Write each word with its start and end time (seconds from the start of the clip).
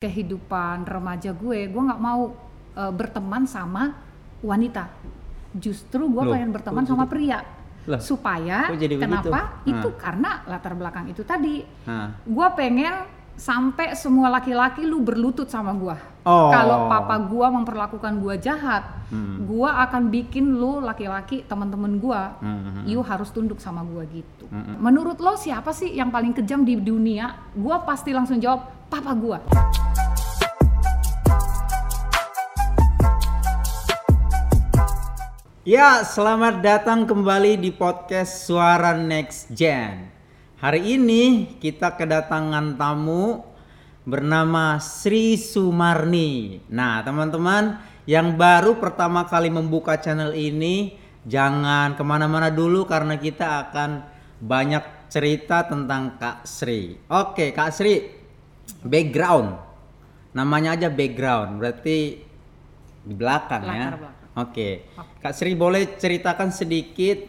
kehidupan 0.00 0.88
remaja 0.88 1.36
gue, 1.36 1.68
gue 1.68 1.82
nggak 1.84 2.00
mau 2.00 2.32
uh, 2.72 2.88
berteman 2.88 3.44
sama 3.44 3.92
wanita. 4.40 4.88
Justru 5.52 6.08
gue 6.08 6.24
Loh, 6.24 6.32
pengen 6.32 6.50
berteman 6.50 6.88
sama 6.88 7.04
jadi- 7.04 7.12
pria. 7.12 7.40
Lah, 7.84 8.00
Supaya 8.00 8.68
jadi 8.72 8.96
begitu? 8.96 9.04
kenapa? 9.04 9.60
Itu 9.64 9.88
Ah. 9.92 9.96
karena 9.96 10.30
latar 10.44 10.72
belakang 10.72 11.08
itu 11.08 11.20
tadi. 11.20 11.64
Gue 12.24 12.48
pengen 12.52 12.92
sampai 13.36 13.92
semua 13.92 14.28
laki-laki 14.30 14.84
lu 14.84 15.00
berlutut 15.00 15.48
sama 15.48 15.72
gue. 15.72 15.96
Oh. 16.24 16.48
Kalau 16.48 16.88
papa 16.88 17.16
gue 17.18 17.46
memperlakukan 17.50 18.20
gue 18.20 18.34
jahat, 18.38 18.84
Hmm. 19.08 19.44
gue 19.44 19.68
akan 19.68 20.08
bikin 20.08 20.56
lu 20.56 20.80
laki-laki 20.80 21.44
teman-teman 21.44 21.96
gue, 21.96 22.20
Hmm. 22.40 22.84
you 22.84 23.00
harus 23.00 23.32
tunduk 23.32 23.60
sama 23.60 23.80
gue 23.82 24.04
gitu. 24.14 24.44
Hmm. 24.48 24.76
Menurut 24.76 25.16
lo 25.16 25.36
siapa 25.36 25.72
sih 25.72 25.88
yang 25.90 26.08
paling 26.08 26.32
kejam 26.32 26.64
di 26.64 26.76
dunia? 26.76 27.36
Gue 27.52 27.76
pasti 27.84 28.12
langsung 28.12 28.36
jawab 28.38 28.79
papa 28.90 29.14
gue. 29.14 29.38
Ya, 35.62 36.02
selamat 36.02 36.58
datang 36.58 37.06
kembali 37.06 37.54
di 37.62 37.70
podcast 37.70 38.50
Suara 38.50 38.98
Next 38.98 39.54
Gen. 39.54 40.10
Hari 40.58 40.98
ini 40.98 41.54
kita 41.62 41.94
kedatangan 41.94 42.74
tamu 42.74 43.46
bernama 44.02 44.82
Sri 44.82 45.38
Sumarni. 45.38 46.58
Nah, 46.66 47.06
teman-teman 47.06 47.78
yang 48.10 48.34
baru 48.34 48.82
pertama 48.82 49.22
kali 49.30 49.54
membuka 49.54 49.94
channel 50.02 50.34
ini, 50.34 50.98
jangan 51.22 51.94
ke 51.94 52.02
mana-mana 52.02 52.50
dulu 52.50 52.82
karena 52.90 53.14
kita 53.14 53.70
akan 53.70 54.02
banyak 54.42 54.82
cerita 55.06 55.62
tentang 55.70 56.18
Kak 56.18 56.42
Sri. 56.48 56.98
Oke, 57.06 57.54
Kak 57.54 57.70
Sri, 57.70 58.19
background. 58.84 59.58
Namanya 60.30 60.78
aja 60.78 60.88
background, 60.88 61.58
berarti 61.58 62.22
di 63.02 63.14
belakang 63.14 63.64
ya. 63.66 63.86
Belakang. 63.94 64.18
Oke, 64.38 64.86
Kak 65.18 65.34
Sri 65.34 65.58
boleh 65.58 65.98
ceritakan 65.98 66.54
sedikit 66.54 67.26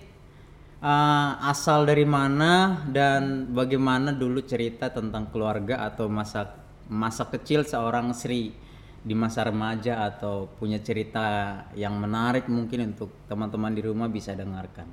uh, 0.85 1.41
asal 1.49 1.89
dari 1.89 2.05
mana 2.05 2.85
dan 2.85 3.49
bagaimana 3.49 4.13
dulu 4.13 4.45
cerita 4.45 4.93
tentang 4.93 5.33
keluarga 5.33 5.81
atau 5.81 6.05
masa 6.05 6.61
masa 6.85 7.25
kecil 7.25 7.65
seorang 7.65 8.13
Sri 8.13 8.53
di 9.01 9.17
masa 9.17 9.49
remaja 9.49 10.05
atau 10.05 10.45
punya 10.61 10.77
cerita 10.77 11.57
yang 11.73 11.97
menarik 11.97 12.45
mungkin 12.45 12.93
untuk 12.93 13.09
teman-teman 13.25 13.73
di 13.73 13.81
rumah 13.81 14.05
bisa 14.05 14.37
dengarkan. 14.37 14.85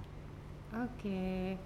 Oke. 0.80 1.60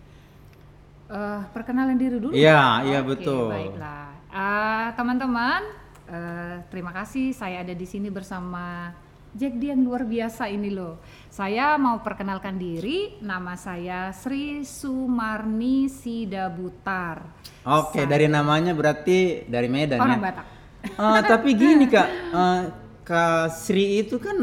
Eh, 1.13 1.41
perkenalan 1.53 1.95
diri 2.01 2.17
dulu. 2.19 2.33
Iya, 2.35 2.83
iya 2.89 3.01
Oke, 3.05 3.09
betul. 3.15 3.53
Baiklah. 3.53 4.12
Ah, 4.33 4.97
teman-teman, 4.97 5.61
eh, 6.09 6.65
terima 6.73 6.89
kasih 6.97 7.37
saya 7.37 7.61
ada 7.61 7.77
di 7.77 7.85
sini 7.85 8.09
bersama 8.09 8.89
Jack 9.37 9.61
D 9.61 9.69
yang 9.69 9.85
luar 9.85 10.09
biasa 10.09 10.49
ini 10.49 10.73
loh. 10.73 11.05
Saya 11.29 11.77
mau 11.77 12.01
perkenalkan 12.01 12.57
diri, 12.57 13.21
nama 13.21 13.61
saya 13.61 14.09
Sri 14.17 14.65
Sumarni 14.65 15.85
Sidabutar. 15.93 17.29
Oke, 17.61 18.09
dari 18.09 18.25
namanya 18.25 18.73
berarti 18.73 19.45
dari 19.45 19.69
Medan 19.69 20.01
Orang 20.01 20.25
ya. 20.25 20.25
Batak. 20.25 20.47
Eh, 20.81 21.23
tapi 21.29 21.49
gini 21.53 21.85
kak, 21.93 22.09
eh, 22.41 22.63
Kak 23.05 23.53
Sri 23.53 24.01
itu 24.01 24.17
kan 24.17 24.41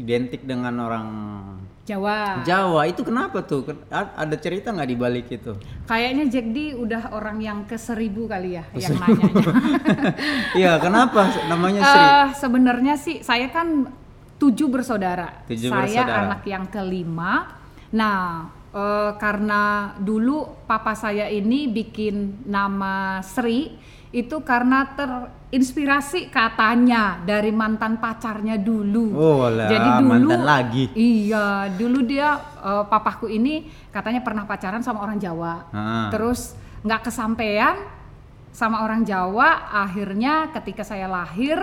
identik 0.00 0.48
dengan 0.48 0.80
orang 0.80 1.08
Jawa. 1.82 2.46
Jawa. 2.46 2.86
Itu 2.86 3.02
kenapa 3.02 3.42
tuh? 3.42 3.66
Ada 3.90 4.38
cerita 4.38 4.70
nggak 4.70 4.88
di 4.88 4.96
balik 4.96 5.26
itu? 5.34 5.58
Kayaknya 5.90 6.24
Jack 6.30 6.46
D 6.54 6.78
udah 6.78 7.10
orang 7.10 7.42
yang 7.42 7.58
ke 7.66 7.74
seribu 7.74 8.30
kali 8.30 8.54
ya 8.54 8.64
yang 8.78 9.02
nanyanya. 9.02 9.42
Iya, 10.62 10.72
kenapa 10.78 11.26
namanya 11.50 11.80
Sri? 11.82 11.98
Eh, 11.98 12.26
sebenarnya 12.38 12.94
sih 12.94 13.16
saya 13.26 13.50
kan 13.50 13.90
tujuh 14.38 14.70
bersaudara. 14.70 15.42
Tujuh 15.50 15.74
saya 15.74 16.06
bersaudara. 16.06 16.22
anak 16.30 16.42
yang 16.46 16.64
kelima. 16.70 17.58
Nah, 17.90 18.46
eh, 18.70 19.10
karena 19.18 19.94
dulu 19.98 20.62
papa 20.70 20.94
saya 20.94 21.26
ini 21.26 21.66
bikin 21.66 22.46
nama 22.46 23.18
Sri 23.26 23.74
itu 24.12 24.44
karena 24.44 24.92
terinspirasi 24.92 26.28
katanya 26.28 27.16
dari 27.24 27.48
mantan 27.48 27.96
pacarnya 27.96 28.60
dulu. 28.60 29.16
Oh 29.16 29.48
lah, 29.48 29.72
Jadi 29.72 29.88
dulu 30.04 30.08
mantan 30.12 30.42
lagi. 30.44 30.84
Iya, 30.92 31.72
dulu 31.72 32.04
dia 32.04 32.36
eh, 32.60 32.84
papaku 32.86 33.32
ini 33.32 33.72
katanya 33.88 34.20
pernah 34.20 34.44
pacaran 34.44 34.84
sama 34.84 35.00
orang 35.00 35.16
Jawa. 35.16 35.54
Ah. 35.72 36.08
Terus 36.12 36.52
nggak 36.84 37.08
kesampaian 37.08 37.76
sama 38.52 38.84
orang 38.84 39.00
Jawa, 39.08 39.72
akhirnya 39.72 40.52
ketika 40.52 40.84
saya 40.84 41.08
lahir 41.08 41.56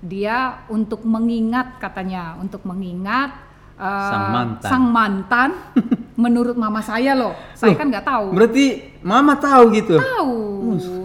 dia 0.00 0.64
untuk 0.72 1.04
mengingat 1.04 1.76
katanya, 1.76 2.40
untuk 2.40 2.64
mengingat 2.64 3.36
eh, 3.76 4.08
Sang 4.08 4.26
mantan. 4.32 4.64
sang 4.64 4.84
mantan, 4.88 5.50
menurut 6.22 6.54
mama 6.54 6.78
saya 6.78 7.18
loh, 7.18 7.34
saya 7.58 7.74
Loh, 7.74 7.78
kan 7.82 7.86
nggak 7.90 8.06
tahu. 8.06 8.26
Berarti 8.30 8.66
mama 9.02 9.34
tahu 9.34 9.62
gitu? 9.74 9.98
Tahu, 9.98 10.38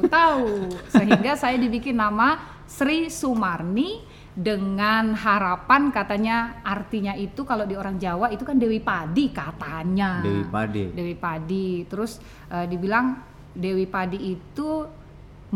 tahu. 0.05 0.45
Sehingga 0.93 1.33
saya 1.33 1.57
dibikin 1.57 1.97
nama 1.97 2.37
Sri 2.69 3.09
Sumarni 3.09 4.05
dengan 4.37 5.17
harapan 5.17 5.89
katanya 5.89 6.61
artinya 6.61 7.17
itu 7.17 7.41
kalau 7.41 7.65
di 7.65 7.73
orang 7.73 7.97
Jawa 7.97 8.29
itu 8.29 8.45
kan 8.45 8.61
Dewi 8.61 8.77
Padi 8.77 9.33
katanya. 9.33 10.21
Dewi 10.21 10.45
Padi. 10.45 10.83
Dewi 10.93 11.15
Padi. 11.17 11.67
Terus 11.89 12.21
eh, 12.53 12.69
dibilang 12.69 13.17
Dewi 13.57 13.89
Padi 13.89 14.37
itu 14.37 14.85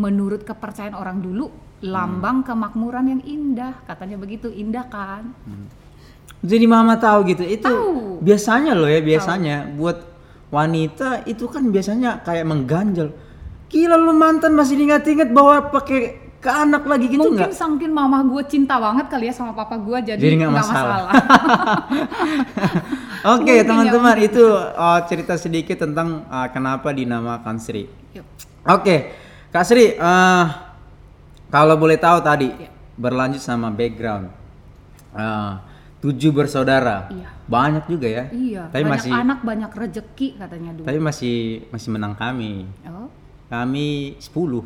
menurut 0.01 0.41
kepercayaan 0.41 0.97
orang 0.97 1.21
dulu 1.21 1.51
lambang 1.85 2.41
kemakmuran 2.41 3.05
yang 3.17 3.21
indah. 3.21 3.85
Katanya 3.85 4.17
begitu, 4.17 4.49
indah 4.49 4.85
kan? 4.89 5.33
Jadi 6.41 6.65
mama 6.65 6.97
tahu 6.97 7.29
gitu. 7.29 7.45
Itu 7.45 7.69
Tahu. 7.69 8.17
biasanya 8.19 8.73
loh 8.73 8.89
ya, 8.89 8.99
biasanya 8.99 9.69
buat 9.77 10.01
wanita 10.49 11.23
itu 11.29 11.45
kan 11.47 11.63
biasanya 11.69 12.25
kayak 12.25 12.43
mengganjal. 12.43 13.13
Gila 13.69 13.95
lu 13.95 14.11
mantan 14.11 14.51
masih 14.51 14.75
diingat-ingat 14.75 15.31
bawa 15.31 15.71
pakai 15.71 16.19
ke 16.41 16.49
anak 16.49 16.89
lagi 16.89 17.05
gitu 17.05 17.21
Mungkin 17.21 17.53
saking 17.53 17.93
mama 17.93 18.25
gue 18.25 18.41
cinta 18.49 18.81
banget 18.81 19.05
kali 19.07 19.29
ya 19.29 19.33
sama 19.37 19.53
papa 19.53 19.77
gue 19.77 19.93
jadi, 20.01 20.17
Jadi 20.17 20.35
nggak 20.41 20.51
masalah. 20.51 21.05
masalah. 21.05 21.13
Oke 23.37 23.45
Mungkin 23.45 23.53
ya, 23.53 23.63
teman-teman 23.63 24.17
itu 24.25 24.43
uh, 24.49 24.99
cerita 25.05 25.37
sedikit 25.37 25.77
tentang 25.77 26.25
uh, 26.25 26.49
kenapa 26.49 26.89
dinamakan 26.89 27.61
Sri. 27.61 27.85
Oke 28.65 29.13
Kak 29.53 29.61
Sri, 29.61 29.93
uh, 29.93 30.45
kalau 31.53 31.77
boleh 31.77 32.01
tahu 32.01 32.17
tadi 32.25 32.49
Iya. 32.49 32.69
berlanjut 32.97 33.39
sama 33.39 33.69
background 33.69 34.33
uh, 35.13 35.61
tujuh 36.01 36.33
bersaudara, 36.33 37.05
Iya. 37.07 37.29
banyak 37.45 37.85
juga 37.85 38.07
ya. 38.09 38.23
Iya, 38.29 38.61
Tapi 38.67 38.81
banyak 38.81 38.93
masih 38.97 39.11
anak 39.13 39.39
banyak 39.41 39.71
rejeki 39.71 40.27
katanya 40.35 40.71
dulu. 40.73 40.85
tapi 40.89 40.99
masih 40.99 41.35
masih 41.69 41.89
menang 41.89 42.13
kami. 42.17 42.65
Oh, 42.85 43.07
Kami 43.47 44.15
10 44.15 44.63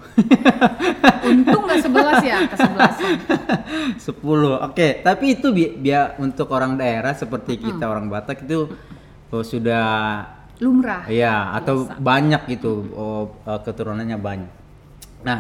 untung 1.28 1.62
nggak 1.66 1.82
sebelas 1.82 2.22
ya, 2.22 2.38
kesebelasan. 2.46 3.12
10. 3.98 4.66
Oke, 4.70 5.02
tapi 5.02 5.26
itu 5.34 5.50
bi 5.50 5.74
biar 5.74 6.22
untuk 6.22 6.54
orang 6.54 6.78
daerah 6.78 7.12
seperti 7.12 7.58
kita 7.58 7.82
orang 7.84 8.08
Batak 8.08 8.46
itu 8.46 8.70
oh, 9.28 9.44
sudah 9.44 10.22
Lumrah. 10.56 11.04
Iya, 11.10 11.52
atau 11.52 11.84
banyak 11.90 12.48
gitu 12.48 12.88
oh, 12.96 13.24
eh, 13.44 13.60
keturunannya 13.60 14.16
banyak. 14.16 14.52
Nah, 15.26 15.40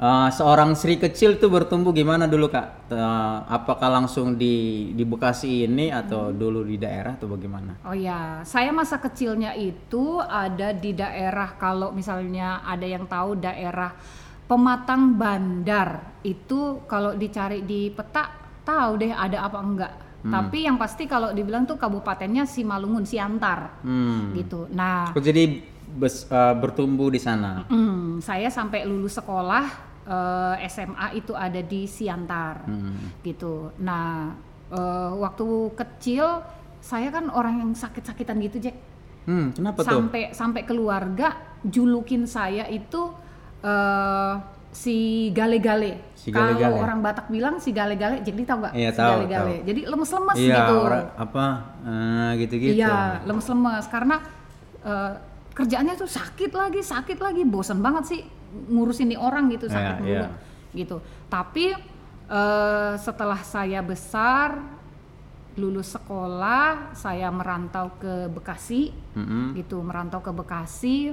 eh, 0.00 0.28
seorang 0.32 0.72
Sri 0.72 0.96
kecil 0.96 1.36
tuh 1.36 1.46
bertumbuh 1.46 1.92
gimana 1.92 2.24
dulu 2.24 2.48
kak? 2.48 2.88
Eh, 2.88 3.36
apakah 3.46 3.92
langsung 3.92 4.34
di 4.34 4.54
di 4.90 5.04
Bekasi 5.04 5.64
ini 5.64 5.92
atau 5.92 6.32
dulu 6.32 6.64
di 6.64 6.76
daerah 6.76 7.14
atau 7.14 7.28
bagaimana? 7.28 7.84
Oh 7.84 7.92
ya, 7.92 8.40
saya 8.42 8.72
masa 8.72 8.96
kecilnya 8.96 9.52
itu 9.52 10.18
ada 10.18 10.72
di 10.72 10.90
daerah 10.92 11.54
kalau 11.54 11.92
misalnya 11.92 12.64
ada 12.64 12.86
yang 12.86 13.04
tahu 13.04 13.36
daerah 13.36 13.92
Pematang 14.50 15.14
Bandar 15.14 16.18
itu 16.26 16.82
kalau 16.90 17.14
dicari 17.14 17.62
di 17.62 17.86
peta 17.86 18.34
tahu 18.66 18.98
deh 18.98 19.14
ada 19.14 19.46
apa 19.46 19.58
enggak. 19.62 19.92
Tapi 20.20 20.68
yang 20.68 20.76
pasti 20.76 21.08
kalau 21.08 21.32
dibilang 21.32 21.64
tuh 21.64 21.78
kabupatennya 21.78 22.44
Simalungun, 22.44 23.08
Siantar 23.08 23.80
Hmm. 23.80 24.36
gitu. 24.36 24.68
Nah, 24.68 25.14
Kok 25.14 25.22
jadi 25.22 25.64
bes- 25.88 26.28
eh, 26.28 26.54
bertumbuh 26.58 27.08
di 27.08 27.16
sana? 27.16 27.64
Hmm, 27.70 28.20
saya 28.20 28.50
sampai 28.52 28.84
lulus 28.84 29.16
sekolah 29.16 29.64
eh, 30.10 30.66
SMA 30.66 31.14
itu 31.14 31.32
ada 31.32 31.62
di 31.62 31.86
Siantar, 31.86 32.66
Hmm. 32.66 33.14
gitu. 33.22 33.70
Nah, 33.78 34.34
eh, 34.68 35.10
waktu 35.14 35.46
kecil 35.72 36.42
saya 36.80 37.08
kan 37.08 37.30
orang 37.30 37.60
yang 37.60 37.70
sakit-sakitan 37.72 38.42
gitu, 38.42 38.58
Jack. 38.58 38.74
Hmm, 39.24 39.54
kenapa 39.54 39.84
tuh? 39.84 40.00
Sampai 40.02 40.22
sampai 40.32 40.62
keluarga 40.64 41.38
julukin 41.62 42.26
saya 42.26 42.66
itu 42.66 43.14
eh, 43.60 44.34
si 44.72 45.28
gale-gale. 45.30 46.16
Si. 46.16 46.32
Kalau 46.32 46.80
orang 46.80 47.04
Batak 47.04 47.28
bilang 47.28 47.60
si 47.60 47.70
gale-gale, 47.70 48.24
jadi 48.24 48.40
tahu 48.46 48.58
nggak? 48.64 48.72
Iya, 48.72 48.90
si 48.90 48.96
tahu, 48.96 49.10
gale-gale. 49.12 49.54
Jadi 49.68 49.80
lemes-lemes 49.84 50.36
Iya, 50.40 50.56
gitu. 50.56 50.74
orang 50.80 51.04
apa 51.14 51.44
eh, 51.84 52.30
gitu-gitu. 52.40 52.80
Iya, 52.80 53.20
lemes-lemes 53.28 53.84
karena 53.86 54.16
eh, 54.80 55.12
kerjaannya 55.52 55.94
tuh 55.94 56.08
sakit 56.08 56.50
lagi, 56.50 56.80
sakit 56.80 57.18
lagi, 57.20 57.42
bosan 57.44 57.84
banget 57.84 58.04
sih 58.08 58.20
ngurusin 58.68 59.08
nih 59.08 59.18
orang 59.18 59.48
gitu 59.48 59.66
Iya, 59.66 59.74
sakit 59.74 59.96
mulu. 59.98 60.10
iya. 60.10 60.28
gitu. 60.72 60.96
Tapi 61.26 61.66
eh, 62.26 62.92
setelah 62.96 63.40
saya 63.40 63.80
besar, 63.80 64.58
lulus 65.54 65.90
sekolah, 65.90 66.94
saya 66.94 67.26
merantau 67.28 67.90
ke 67.96 68.28
Bekasi, 68.28 68.94
Mm-mm. 69.12 69.54
gitu, 69.54 69.82
merantau 69.82 70.18
ke 70.18 70.30
Bekasi, 70.30 71.10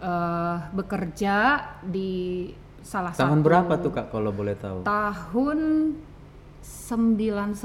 eh, 0.00 0.56
bekerja 0.70 1.36
di 1.82 2.48
salah 2.80 3.12
Tahun 3.12 3.36
satu 3.36 3.44
berapa 3.44 3.72
tuh 3.76 3.90
kak 3.90 4.06
kalau 4.08 4.30
boleh 4.30 4.54
tahu? 4.54 4.80
tahun 4.82 5.58
99 6.62 7.58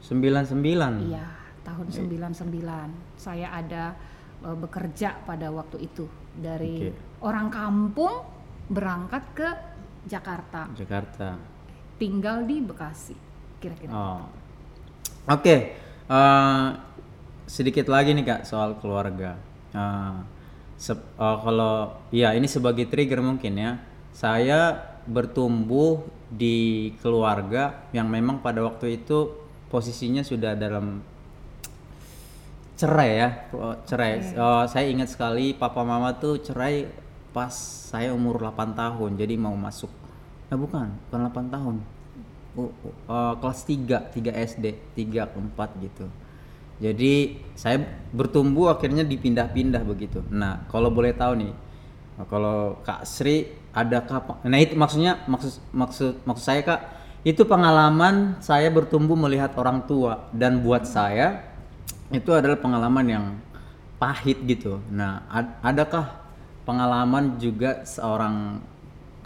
99. 0.00 1.06
iya 1.06 1.26
tahun 1.60 1.86
99 1.88 3.16
saya 3.16 3.48
ada 3.50 3.92
eh, 4.40 4.56
bekerja 4.56 5.20
pada 5.22 5.48
waktu 5.50 5.76
itu 5.82 6.04
dari. 6.32 6.92
Orang 7.20 7.48
kampung 7.48 8.24
berangkat 8.66 9.24
ke 9.34 9.48
Jakarta 10.06 10.70
Jakarta. 10.72 11.36
tinggal 11.96 12.44
di 12.44 12.60
Bekasi 12.60 13.14
kira-kira 13.58 13.92
Oh. 13.92 14.24
Oke. 15.28 15.76
eh, 16.08 16.66
sedikit 17.44 17.86
lagi 17.86 18.10
nih 18.10 18.24
kak 18.24 18.42
soal 18.42 18.74
keluarga. 18.80 19.36
Eh, 19.70 20.14
sep- 20.74 21.12
eh, 21.14 21.38
kalau 21.38 21.92
ya 22.10 22.32
ini 22.32 22.48
sebagai 22.48 22.88
trigger 22.88 23.20
mungkin 23.20 23.54
ya. 23.54 23.72
Saya 24.10 24.74
bertumbuh 25.04 26.02
di 26.26 26.90
keluarga 26.98 27.84
yang 27.92 28.08
memang 28.08 28.40
pada 28.40 28.62
waktu 28.62 28.98
itu 28.98 29.34
posisinya 29.68 30.22
sudah 30.22 30.54
dalam 30.54 31.02
cerai 32.74 33.10
ya 33.18 33.28
cerai 33.84 34.34
Oh, 34.34 34.64
saya 34.64 34.88
ingat 34.88 35.12
sekali 35.12 35.52
papa 35.52 35.84
mama 35.84 36.16
tuh 36.16 36.40
cerai 36.40 36.88
pas 37.30 37.52
saya 37.90 38.10
umur 38.14 38.38
8 38.42 38.74
tahun 38.74 39.10
jadi 39.18 39.34
mau 39.38 39.54
masuk. 39.54 39.90
Eh 40.50 40.58
bukan 40.58 40.90
bukan 41.08 41.20
8 41.30 41.46
tahun. 41.54 41.76
U- 42.58 42.74
u- 42.74 42.96
eh, 43.06 43.34
kelas 43.38 43.60
3 43.66 43.98
3 44.10 44.32
SD 44.34 44.66
3 44.98 45.30
ke 45.30 45.38
4 45.38 45.70
gitu. 45.82 46.06
Jadi 46.80 47.36
saya 47.54 47.76
bertumbuh 48.10 48.72
akhirnya 48.72 49.04
dipindah-pindah 49.04 49.82
begitu. 49.84 50.24
Nah 50.32 50.64
kalau 50.72 50.88
boleh 50.88 51.12
tahu 51.12 51.44
nih 51.44 51.52
kalau 52.28 52.76
Kak 52.84 53.08
Sri 53.08 53.48
ada 53.70 54.02
kapan 54.02 54.36
nah 54.50 54.58
itu 54.60 54.74
maksudnya 54.76 55.22
maksud 55.30 55.62
maksud 55.72 56.12
maksud 56.26 56.44
saya 56.44 56.60
Kak 56.66 56.80
itu 57.22 57.44
pengalaman 57.44 58.40
saya 58.40 58.72
bertumbuh 58.72 59.14
melihat 59.14 59.52
orang 59.60 59.84
tua. 59.84 60.26
Dan 60.32 60.64
buat 60.64 60.88
saya 60.88 61.44
itu 62.10 62.32
adalah 62.32 62.58
pengalaman 62.58 63.06
yang 63.06 63.24
pahit 64.00 64.40
gitu. 64.48 64.80
Nah, 64.88 65.22
ad- 65.28 65.60
adakah 65.60 66.29
pengalaman 66.70 67.34
juga 67.42 67.82
seorang 67.82 68.62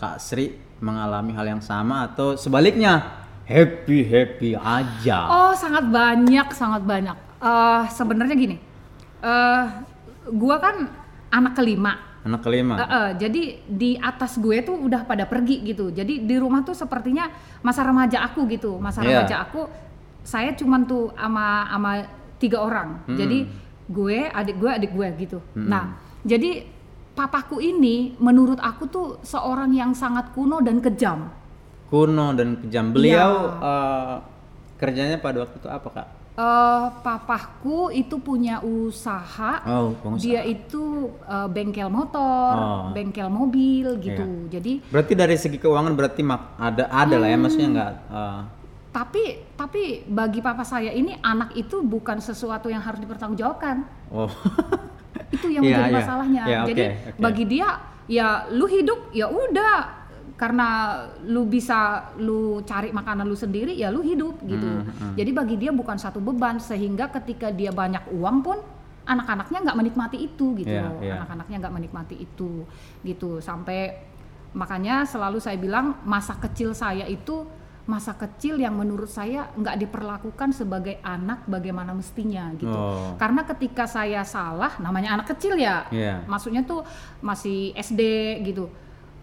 Kak 0.00 0.16
Sri 0.16 0.56
mengalami 0.80 1.36
hal 1.36 1.44
yang 1.44 1.60
sama 1.60 2.08
atau 2.08 2.40
sebaliknya 2.40 3.04
happy 3.44 4.00
happy 4.08 4.50
aja? 4.56 5.18
Oh, 5.28 5.52
sangat 5.52 5.92
banyak, 5.92 6.48
sangat 6.56 6.82
banyak. 6.88 7.16
Eh 7.44 7.82
sebenarnya 7.92 8.32
gini, 8.32 8.56
eh 9.20 9.64
gua 10.32 10.56
kan 10.56 10.88
anak 11.28 11.52
kelima. 11.52 12.16
Anak 12.24 12.40
kelima. 12.40 12.80
Eh, 12.80 12.88
eh, 12.88 13.10
jadi 13.20 13.42
di 13.68 13.90
atas 14.00 14.40
gue 14.40 14.64
tuh 14.64 14.80
udah 14.80 15.04
pada 15.04 15.28
pergi 15.28 15.60
gitu. 15.60 15.92
Jadi 15.92 16.24
di 16.24 16.40
rumah 16.40 16.64
tuh 16.64 16.72
sepertinya 16.72 17.28
masa 17.60 17.84
remaja 17.84 18.24
aku 18.24 18.48
gitu. 18.48 18.80
Masa 18.80 19.04
Iya. 19.04 19.20
remaja 19.28 19.36
aku, 19.44 19.68
saya 20.24 20.56
cuman 20.56 20.88
tuh 20.88 21.12
ama 21.20 21.68
ama 21.68 22.08
tiga 22.40 22.64
orang. 22.64 23.04
Hmm. 23.04 23.20
Jadi 23.20 23.44
gue, 23.92 24.32
adik 24.32 24.56
gue, 24.56 24.70
adik 24.72 24.92
gue 24.96 25.08
gitu. 25.20 25.38
Nah, 25.52 26.00
jadi 26.24 26.64
papaku 27.14 27.58
ini 27.58 28.18
menurut 28.18 28.58
aku 28.58 28.84
tuh 28.86 29.06
seorang 29.22 29.70
yang 29.70 29.94
sangat 29.94 30.30
kuno 30.30 30.58
dan 30.58 30.78
kejam. 30.78 31.30
Kuno 31.86 32.34
dan 32.34 32.58
kejam. 32.58 32.90
Beliau 32.90 33.54
Iya. 33.54 33.62
eh, 33.62 34.14
kerjanya 34.74 35.16
pada 35.16 35.40
waktu 35.40 35.56
itu 35.56 35.70
apa 35.70 35.88
Kak? 35.90 36.08
eh 36.34 36.86
papaku 36.98 37.94
itu 37.94 38.18
punya 38.18 38.58
usaha. 38.58 39.62
Oh, 39.62 39.94
pengusaha. 39.94 40.18
Dia 40.20 40.42
itu 40.42 40.82
eh, 41.22 41.46
bengkel 41.46 41.86
motor, 41.86 42.52
Oh. 42.52 42.90
bengkel 42.90 43.30
mobil 43.30 44.02
gitu. 44.02 44.50
Jadi 44.50 44.82
Berarti 44.90 45.14
dari 45.14 45.38
segi 45.38 45.56
keuangan 45.56 45.94
berarti 45.94 46.20
mak 46.20 46.58
ada 46.58 46.90
ada 46.90 47.16
lah 47.16 47.30
ya 47.30 47.38
maksudnya 47.38 47.68
nggak 47.70 47.92
eh, 48.10 48.40
tapi 48.90 49.22
tapi 49.54 49.82
bagi 50.04 50.38
papa 50.38 50.62
saya 50.62 50.90
ini 50.90 51.18
anak 51.18 51.54
itu 51.54 51.82
bukan 51.82 52.18
sesuatu 52.18 52.66
yang 52.66 52.78
harus 52.78 52.98
dipertanggungjawabkan. 52.98 53.86
oh 54.10 54.30
Itu 55.30 55.46
yang 55.50 55.62
Iya, 55.62 55.70
menjadi 55.70 55.90
iya. 55.90 55.98
masalahnya. 55.98 56.42
Iya, 56.44 56.58
oke, 56.60 56.68
Jadi 56.70 56.82
oke. 56.84 57.20
bagi 57.20 57.44
dia 57.46 57.68
ya 58.04 58.28
lu 58.52 58.66
hidup 58.68 59.00
ya 59.16 59.26
udah 59.32 60.04
karena 60.34 60.68
lu 61.30 61.46
bisa 61.46 62.10
lu 62.18 62.58
cari 62.66 62.90
makanan 62.90 63.22
lu 63.24 63.38
sendiri 63.38 63.70
ya 63.70 63.94
lu 63.94 64.02
hidup 64.02 64.42
gitu. 64.42 64.66
Hmm, 64.66 64.90
hmm. 64.90 65.14
Jadi 65.14 65.30
bagi 65.30 65.56
dia 65.56 65.70
bukan 65.70 65.94
satu 65.94 66.18
beban 66.18 66.58
sehingga 66.58 67.06
ketika 67.14 67.54
dia 67.54 67.70
banyak 67.70 68.10
uang 68.10 68.38
pun 68.42 68.58
anak-anaknya 69.06 69.58
nggak 69.70 69.78
menikmati 69.78 70.18
itu 70.18 70.58
gitu. 70.58 70.74
Iya, 70.74 70.90
iya. 70.98 71.14
Anak-anaknya 71.22 71.56
nggak 71.62 71.74
menikmati 71.74 72.16
itu 72.18 72.66
gitu 73.06 73.38
sampai 73.38 73.94
makanya 74.54 75.02
selalu 75.06 75.38
saya 75.42 75.58
bilang 75.58 75.98
masa 76.06 76.34
kecil 76.38 76.74
saya 76.74 77.06
itu 77.06 77.46
masa 77.84 78.16
kecil 78.16 78.56
yang 78.56 78.72
menurut 78.80 79.12
saya 79.12 79.52
nggak 79.52 79.76
diperlakukan 79.76 80.56
sebagai 80.56 80.96
anak 81.04 81.44
bagaimana 81.44 81.92
mestinya 81.92 82.48
gitu. 82.56 82.72
Oh. 82.72 83.12
Karena 83.20 83.44
ketika 83.44 83.84
saya 83.84 84.24
salah, 84.24 84.72
namanya 84.80 85.20
anak 85.20 85.36
kecil 85.36 85.60
ya, 85.60 85.84
Iya. 85.92 86.24
maksudnya 86.24 86.64
tuh 86.64 86.80
masih 87.20 87.76
SD 87.76 88.00
gitu. 88.40 88.72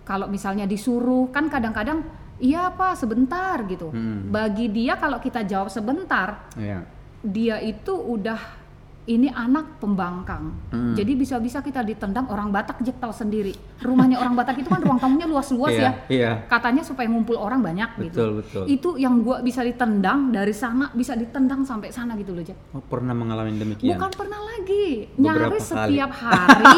Kalau 0.06 0.30
misalnya 0.30 0.70
disuruh, 0.70 1.34
kan 1.34 1.50
kadang-kadang 1.50 2.06
iya 2.38 2.70
pak 2.70 3.02
sebentar 3.02 3.58
gitu. 3.66 3.90
Hmm. 3.90 4.30
Bagi 4.30 4.70
dia 4.70 4.94
kalau 5.02 5.18
kita 5.18 5.42
jawab 5.42 5.74
sebentar, 5.74 6.46
Iya. 6.54 6.86
dia 7.26 7.58
itu 7.66 7.98
udah 7.98 8.61
ini 9.02 9.34
anak 9.34 9.82
pembangkang. 9.82 10.54
Hmm. 10.70 10.94
Jadi 10.94 11.18
bisa-bisa 11.18 11.58
kita 11.60 11.82
ditendang 11.82 12.30
orang 12.30 12.54
Batak 12.54 12.86
Jack 12.86 13.02
tahu 13.02 13.10
sendiri. 13.10 13.50
Rumahnya 13.82 14.22
orang 14.22 14.38
Batak 14.38 14.62
itu 14.62 14.70
kan 14.70 14.78
ruang 14.78 15.02
tamunya 15.02 15.26
luas-luas 15.26 15.74
Iya, 15.74 15.82
ya. 15.82 15.92
iya. 16.06 16.32
Katanya 16.46 16.86
supaya 16.86 17.10
ngumpul 17.10 17.34
orang 17.34 17.66
banyak 17.66 17.90
gitu. 17.98 18.14
Betul, 18.14 18.30
betul. 18.46 18.64
Itu 18.70 18.90
yang 19.02 19.26
gua 19.26 19.42
bisa 19.42 19.66
ditendang 19.66 20.30
dari 20.30 20.54
sana 20.54 20.94
bisa 20.94 21.18
ditendang 21.18 21.66
sampai 21.66 21.90
sana 21.90 22.14
gitu 22.14 22.38
loh 22.38 22.46
Jack. 22.46 22.78
Oh, 22.78 22.84
pernah 22.86 23.18
mengalami 23.18 23.58
demikian. 23.58 23.98
Bukan 23.98 24.12
pernah 24.14 24.38
lagi, 24.38 25.10
Beberapa 25.18 25.50
nyaris 25.50 25.66
kali. 25.66 25.74
setiap 25.98 26.12
hari, 26.14 26.78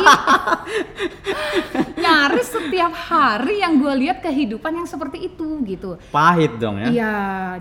nyaris 2.03 2.47
setiap 2.49 2.93
hari 2.93 3.55
yang 3.59 3.79
gue 3.79 3.93
lihat 3.99 4.23
kehidupan 4.23 4.71
yang 4.73 4.87
seperti 4.87 5.27
itu 5.27 5.59
gitu. 5.67 5.99
Pahit 6.07 6.55
dong 6.55 6.79
ya. 6.79 6.87
Iya, 6.87 7.17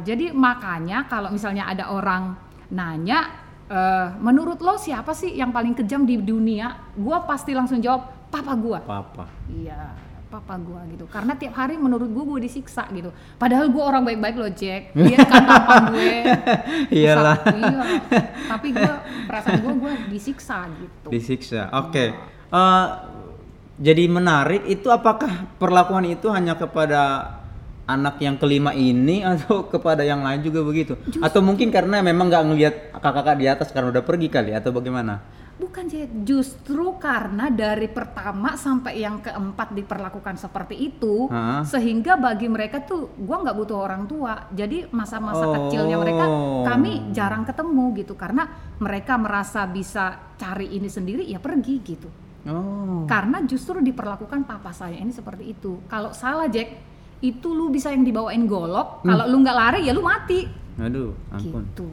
jadi 0.07 0.31
makanya 0.31 1.07
kalau 1.07 1.35
misalnya 1.35 1.67
ada 1.67 1.91
orang 1.91 2.39
nanya, 2.71 3.42
eh, 3.73 4.09
menurut 4.21 4.61
lo 4.61 4.77
siapa 4.77 5.17
sih 5.17 5.33
yang 5.33 5.49
paling 5.49 5.73
kejam 5.73 6.05
di 6.05 6.21
dunia? 6.21 6.93
Gue 6.93 7.17
pasti 7.25 7.57
langsung 7.57 7.81
jawab, 7.81 8.29
papa 8.29 8.53
gue. 8.53 8.79
Papa. 8.85 9.25
Iya, 9.49 9.97
papa 10.29 10.61
gue 10.61 10.81
gitu. 10.97 11.05
Karena 11.09 11.33
tiap 11.41 11.57
hari 11.57 11.81
menurut 11.81 12.13
gue 12.13 12.25
gue 12.25 12.41
disiksa 12.45 12.85
gitu. 12.93 13.09
Padahal 13.41 13.73
gue 13.73 13.83
orang 13.85 14.05
baik-baik 14.05 14.37
loh 14.37 14.53
Jack. 14.53 14.93
Lihat 14.93 15.29
kan 15.33 15.43
papa 15.49 15.75
gue. 15.89 16.13
Iyalah. 16.93 17.37
Iya. 17.49 17.83
Tapi 18.53 18.69
gue 18.77 18.95
perasaan 19.25 19.59
gue 19.65 19.75
gue 19.81 19.93
disiksa 20.13 20.69
gitu. 20.77 21.09
Disiksa. 21.09 21.73
Oke. 21.73 22.13
Eh, 22.53 22.89
jadi 23.83 24.05
menarik 24.07 24.69
itu 24.69 24.93
apakah 24.93 25.49
perlakuan 25.57 26.05
itu 26.05 26.29
hanya 26.29 26.55
kepada 26.55 27.42
anak 27.85 28.23
yang 28.23 28.39
kelima 28.39 28.71
ini 28.73 29.25
atau 29.37 29.67
kepada 29.67 30.07
yang 30.07 30.23
lain 30.23 30.43
juga 30.43 30.63
begitu? 30.63 30.95
Atau 31.19 31.43
mungkin 31.43 31.69
karena 31.69 32.01
memang 32.01 32.31
nggak 32.31 32.45
ngelihat 32.47 32.75
kakak-kakak 32.95 33.37
di 33.39 33.47
atas 33.51 33.69
karena 33.71 33.91
udah 33.91 34.05
pergi 34.05 34.29
kali 34.31 34.53
atau 34.55 34.71
bagaimana? 34.71 35.21
Bukan 35.53 35.85
Jack, 35.87 36.11
justru 36.27 36.97
karena 36.99 37.47
dari 37.47 37.87
pertama 37.87 38.59
sampai 38.59 38.99
yang 38.99 39.23
keempat 39.23 39.71
diperlakukan 39.71 40.35
seperti 40.35 40.75
itu, 40.75 41.31
Hah? 41.31 41.63
sehingga 41.63 42.19
bagi 42.19 42.51
mereka 42.51 42.83
tuh 42.83 43.15
gua 43.15 43.47
nggak 43.47 43.57
butuh 43.61 43.79
orang 43.79 44.11
tua. 44.11 44.51
Jadi 44.51 44.91
masa-masa 44.91 45.47
Oh. 45.47 45.53
kecilnya 45.55 46.01
mereka 46.01 46.25
kami 46.67 47.15
jarang 47.15 47.47
ketemu 47.47 47.95
gitu 47.95 48.19
karena 48.19 48.49
mereka 48.81 49.15
merasa 49.21 49.63
bisa 49.69 50.35
cari 50.35 50.73
ini 50.73 50.91
sendiri 50.91 51.23
ya 51.31 51.39
pergi 51.39 51.75
gitu. 51.85 52.09
Oh. 52.49 53.07
Karena 53.07 53.39
justru 53.47 53.79
diperlakukan 53.79 54.43
papa 54.43 54.75
saya 54.75 54.99
ini 54.99 55.15
seperti 55.15 55.53
itu. 55.55 55.79
Kalau 55.87 56.11
salah 56.11 56.51
Jack, 56.51 56.92
itu 57.23 57.49
lu 57.49 57.69
bisa 57.69 57.89
yang 57.89 58.03
dibawain 58.03 58.45
golok, 58.45 59.01
kalau 59.01 59.25
lu 59.25 59.41
nggak 59.41 59.55
lari 59.55 59.87
ya 59.87 59.93
lu 59.93 60.03
mati. 60.03 60.45
Aduh, 60.75 61.13
ampun. 61.29 61.63
Gitu. 61.65 61.85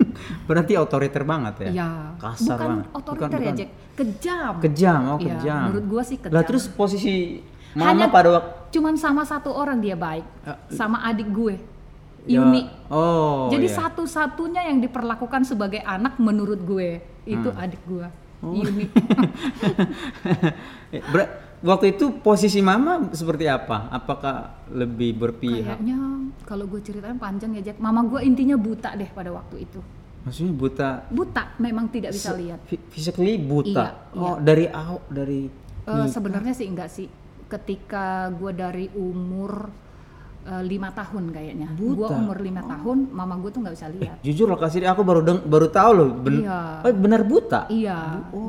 Berarti 0.48 0.74
otoriter 0.74 1.22
banget 1.22 1.54
ya? 1.64 1.68
Ya, 1.72 1.88
Kasar 2.16 2.54
bukan 2.54 2.68
banget. 2.68 2.84
otoriter 2.92 3.24
Bukan, 3.24 3.32
ya 3.32 3.40
bukan. 3.40 3.56
Jack, 3.56 3.70
kejam. 3.94 4.52
Kejam, 4.60 5.00
oh 5.06 5.16
Iya, 5.16 5.24
kejam. 5.32 5.60
menurut 5.64 5.84
gua 5.88 6.02
sih 6.02 6.16
kejam. 6.18 6.30
Lah 6.30 6.42
terus 6.42 6.66
posisi 6.66 7.40
mama 7.72 7.84
Hanya 7.88 8.06
pada 8.08 8.28
waktu 8.32 8.50
cuman 8.70 8.94
sama 8.94 9.22
satu 9.22 9.48
orang 9.48 9.78
dia 9.78 9.94
baik, 9.94 10.24
Eh, 10.42 10.56
sama 10.68 10.98
adik 11.04 11.30
gue, 11.30 11.54
Ya, 12.26 12.40
Yuni. 12.40 12.68
Oh. 12.90 13.48
Jadi 13.48 13.64
iya. 13.64 13.76
satu-satunya 13.76 14.60
yang 14.66 14.78
diperlakukan 14.78 15.44
sebagai 15.44 15.80
anak 15.80 16.18
menurut 16.18 16.58
gue 16.58 17.00
itu 17.24 17.46
Hmm. 17.46 17.60
adik 17.60 17.80
gue, 17.86 18.06
Oh. 18.40 18.52
Yuni. 18.52 18.90
Waktu 21.64 21.96
itu 21.96 22.20
posisi 22.20 22.60
mama 22.60 23.08
seperti 23.16 23.48
apa? 23.48 23.88
Apakah 23.88 24.68
lebih 24.68 25.16
berpihak? 25.16 25.80
Kayaknya 25.80 25.98
kalau 26.44 26.68
gue 26.68 26.80
ceritain 26.84 27.16
panjang 27.16 27.56
ya 27.56 27.72
Jack. 27.72 27.80
Mama 27.80 28.04
gue 28.04 28.20
intinya 28.20 28.52
buta 28.60 28.92
deh 28.92 29.08
pada 29.08 29.32
waktu 29.32 29.64
itu. 29.64 29.80
Maksudnya 30.28 30.52
buta 30.52 30.88
Buta, 31.08 31.56
memang 31.56 31.88
tidak 31.88 32.12
bisa 32.12 32.36
lihat. 32.36 32.60
physically 32.92 33.40
buta. 33.40 34.12
Iya, 34.12 34.20
oh, 34.20 34.36
dari 34.40 34.68
aw 34.68 35.00
dari 35.08 35.64
Eh, 35.84 36.08
Sebenarnya 36.08 36.56
sih 36.56 36.64
enggak 36.68 36.88
sih. 36.88 37.08
Ketika 37.44 38.32
gue 38.32 38.52
dari 38.56 38.88
umur 38.96 39.68
eh, 40.44 40.62
lima 40.62 40.88
tahun 40.90 41.24
kayaknya. 41.30 41.68
Gue 41.72 41.96
Buta. 41.98 42.14
umur 42.14 42.36
lima 42.38 42.60
tahun, 42.60 43.08
mama 43.10 43.34
gue 43.36 43.48
tuh 43.48 43.60
nggak 43.60 43.74
bisa 43.74 43.88
lihat. 43.88 44.16
jujur 44.20 44.46
lokasi 44.46 44.80
aku 44.82 45.00
baru 45.00 45.20
deng- 45.20 45.42
baru 45.42 45.68
tahu 45.68 45.90
loh. 45.92 46.10
Ben- 46.14 46.40
Iya. 46.40 46.60
oh, 46.80 46.92
benar 46.94 47.20
buta. 47.22 47.60
Iya. 47.66 47.98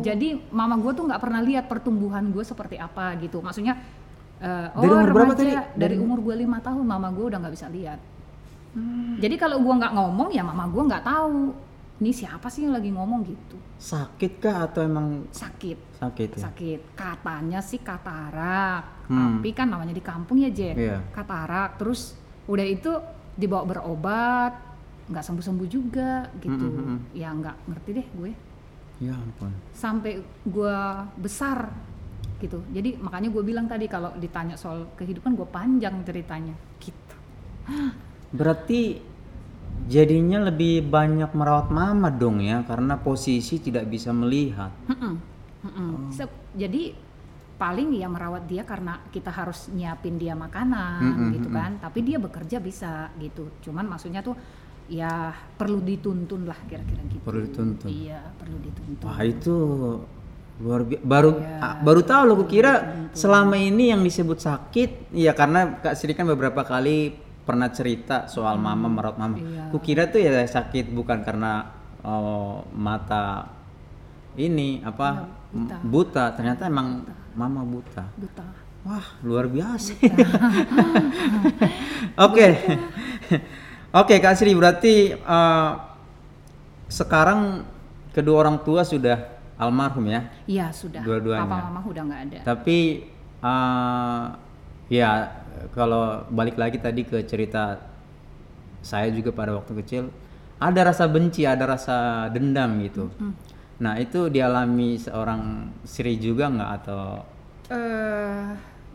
Jadi 0.01 0.27
mama 0.49 0.75
gue 0.75 0.91
tuh 0.91 1.03
nggak 1.03 1.19
pernah 1.19 1.39
lihat 1.39 1.65
pertumbuhan 1.65 2.27
gue 2.29 2.43
seperti 2.43 2.75
apa 2.75 3.15
gitu. 3.17 3.39
Maksudnya 3.39 3.79
eh, 4.35 4.67
Dari 4.69 4.85
oh 4.85 4.93
umur 4.93 5.09
berapa 5.09 5.31
remaja, 5.31 5.39
tadi? 5.39 5.51
Dari 5.55 5.71
Dari- 5.73 5.97
umur 5.97 6.19
gue 6.21 6.35
lima 6.37 6.59
tahun 6.59 6.83
mama 6.83 7.07
gue 7.09 7.25
udah 7.25 7.39
nggak 7.39 7.55
bisa 7.55 7.67
lihat. 7.67 7.99
Hmm. 8.73 9.15
Jadi 9.17 9.35
kalau 9.35 9.57
gue 9.57 9.73
nggak 9.73 9.93
ngomong 9.93 10.29
ya 10.29 10.43
mama 10.43 10.67
gue 10.67 10.83
nggak 10.83 11.03
tahu. 11.03 11.64
Ini 11.95 12.11
siapa 12.11 12.51
sih 12.51 12.67
yang 12.67 12.75
lagi 12.75 12.91
ngomong 12.91 13.23
gitu? 13.23 13.55
Sakit 13.79 14.43
kah 14.43 14.67
atau 14.67 14.83
emang 14.83 15.31
Sakit. 15.31 15.95
sakit 15.95 16.29
ya? 16.35 16.43
Sakit. 16.51 16.79
Katanya 16.91 17.59
sih 17.63 17.79
katarak. 17.79 19.07
Hmm. 19.07 19.39
Tapi 19.39 19.49
kan 19.55 19.71
namanya 19.71 19.95
di 19.95 20.03
kampung 20.03 20.43
ya 20.43 20.51
Jack. 20.51 20.75
Iya. 20.75 20.99
Katarak. 21.15 21.79
Terus 21.79 22.19
udah 22.51 22.65
itu 22.67 22.91
dibawa 23.35 23.63
berobat 23.63 24.53
nggak 25.07 25.23
sembuh-sembuh 25.23 25.67
juga 25.69 26.27
gitu. 26.41 26.65
Mm, 26.65 26.75
mm, 26.75 26.87
mm. 26.91 26.99
Ya 27.15 27.29
nggak 27.31 27.55
ngerti 27.71 27.89
deh 27.95 28.07
gue. 28.11 28.31
Ya 28.95 29.11
ampun. 29.11 29.51
sampai 29.75 30.23
gua 30.47 31.03
besar 31.19 31.67
gitu 32.39 32.63
jadi 32.71 32.95
makanya 32.95 33.27
gue 33.27 33.43
bilang 33.43 33.67
tadi 33.67 33.91
kalau 33.91 34.15
ditanya 34.15 34.55
soal 34.55 34.87
kehidupan 34.95 35.35
gue 35.35 35.43
panjang 35.51 35.99
ceritanya 36.03 36.55
gitu 36.79 37.15
Berarti 38.39 38.99
jadinya 39.85 40.41
lebih 40.49 40.81
banyak 40.81 41.29
merawat 41.31 41.69
mama 41.69 42.09
dong 42.09 42.41
ya 42.41 42.65
karena 42.65 42.97
posisi 42.97 43.61
tidak 43.61 43.85
bisa 43.85 44.09
melihat. 44.09 44.73
Mm-mm, 44.89 45.13
mm-mm. 45.61 45.89
Se- 46.09 46.51
jadi 46.57 46.95
paling 47.55 47.95
ya 47.95 48.11
merawat 48.11 48.43
dia 48.51 48.67
karena 48.67 48.99
kita 49.15 49.31
harus 49.31 49.71
nyiapin 49.71 50.19
dia 50.19 50.35
makanan 50.35 50.99
Mm-mm, 50.99 51.29
gitu 51.39 51.47
kan 51.47 51.79
tapi 51.79 52.03
dia 52.03 52.19
bekerja 52.19 52.59
bisa 52.59 53.07
gitu 53.15 53.47
cuman 53.63 53.87
maksudnya 53.95 54.19
tuh 54.19 54.35
ya 54.91 55.31
perlu 55.55 55.79
dituntun 55.79 56.43
lah 56.43 56.59
kira-kira 56.67 56.99
gitu 57.07 57.23
Perlu 57.23 57.47
dituntun. 57.47 57.87
iya 57.87 58.19
perlu 58.35 58.59
dituntun 58.59 59.07
Wah 59.07 59.23
itu 59.23 59.55
luar 60.55 60.83
biasa. 60.83 61.03
Baru 61.03 61.31
ah, 61.59 61.75
baru 61.83 62.01
tahu 62.03 62.23
loh. 62.31 62.37
Kira 62.47 62.73
selama 63.11 63.59
ini 63.59 63.91
yang 63.91 63.99
disebut 63.99 64.39
sakit, 64.39 65.11
ya 65.11 65.35
karena 65.35 65.79
Kak 65.83 65.99
Sri 65.99 66.15
kan 66.15 66.23
beberapa 66.23 66.63
kali 66.63 67.11
pernah 67.45 67.69
cerita 67.69 68.25
soal 68.25 68.57
mama 68.57 68.89
merawat 68.89 69.15
mama. 69.15 69.37
Iya. 69.37 69.69
Kukira 69.69 70.09
tuh 70.09 70.19
ya 70.19 70.41
sakit 70.41 70.89
bukan 70.89 71.21
karena 71.21 71.69
oh, 72.01 72.65
mata 72.73 73.53
ini 74.35 74.81
apa 74.81 75.29
Iya, 75.53 75.53
buta. 75.53 75.75
buta. 75.81 76.25
Ternyata 76.33 76.67
emang 76.67 77.05
mama 77.33 77.61
buta. 77.63 78.09
buta 78.13 78.43
Wah 78.83 79.05
luar 79.21 79.45
biasa. 79.47 79.97
Oke, 82.21 82.47
oke 83.91 84.15
Kak 84.19 84.35
Sri 84.35 84.53
berarti 84.53 85.09
eh, 85.11 85.71
sekarang 86.87 87.65
kedua 88.11 88.45
orang 88.45 88.61
tua 88.61 88.85
sudah 88.85 89.17
almarhum 89.57 90.05
ya. 90.05 90.21
iya 90.45 90.67
sudah 90.69 91.01
Dua-duanya. 91.01 91.43
papa 91.43 91.67
mama 91.67 91.79
udah 91.81 92.03
nggak 92.05 92.21
ada 92.29 92.39
Tapi 92.45 92.77
eh, 93.41 94.23
ya 94.91 95.31
kalau 95.73 96.25
balik 96.29 96.59
lagi 96.59 96.77
tadi 96.77 97.01
ke 97.07 97.25
cerita 97.25 97.79
saya 98.85 99.09
juga 99.09 99.33
pada 99.33 99.57
waktu 99.57 99.73
kecil 99.81 100.03
ada 100.55 100.87
rasa 100.87 101.03
benci, 101.11 101.43
ada 101.43 101.67
rasa 101.67 102.27
dendam 102.31 102.79
gitu. 102.79 103.11
Nah 103.83 103.99
itu 103.99 104.31
dialami 104.31 104.95
seorang 104.95 105.67
Sri 105.83 106.15
juga 106.15 106.47
nggak 106.47 106.71
atau? 106.81 107.03
Eh 107.67 108.47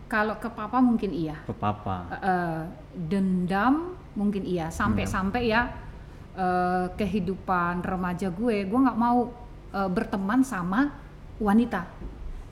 kalau 0.09 0.35
ke 0.41 0.49
papa 0.49 0.81
mungkin 0.81 1.13
iya. 1.13 1.37
Ke 1.45 1.53
papa? 1.53 2.09
Eh, 2.17 2.63
dendam 2.97 3.95
mungkin 4.17 4.43
iya. 4.49 4.73
Sampai-sampai 4.73 5.43
ya 5.53 5.69
eh, 6.35 6.87
kehidupan 6.97 7.85
remaja 7.85 8.33
gue 8.33 8.65
gue 8.65 8.81
nggak 8.81 8.99
mau 8.99 9.29
eh, 9.77 9.91
berteman 9.93 10.41
sama 10.41 10.97
wanita. 11.37 11.85